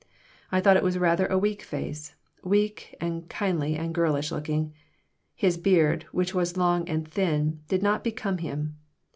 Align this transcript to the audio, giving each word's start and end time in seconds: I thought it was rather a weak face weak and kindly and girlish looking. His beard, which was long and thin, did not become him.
I 0.51 0.61
thought 0.61 0.77
it 0.77 0.83
was 0.83 0.97
rather 0.97 1.27
a 1.27 1.37
weak 1.37 1.61
face 1.61 2.15
weak 2.43 2.95
and 2.99 3.29
kindly 3.29 3.75
and 3.75 3.93
girlish 3.93 4.31
looking. 4.31 4.73
His 5.35 5.59
beard, 5.59 6.07
which 6.11 6.33
was 6.33 6.57
long 6.57 6.89
and 6.89 7.07
thin, 7.07 7.59
did 7.67 7.83
not 7.83 8.03
become 8.03 8.39
him. 8.39 8.77